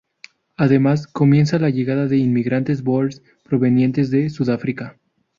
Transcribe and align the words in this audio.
Además, 0.57 1.05
comienza 1.05 1.59
la 1.59 1.69
llegada 1.69 2.07
de 2.07 2.17
inmigrantes 2.17 2.81
bóers, 2.81 3.21
provenientes 3.43 4.09
de 4.09 4.31
Sudáfrica. 4.31 4.97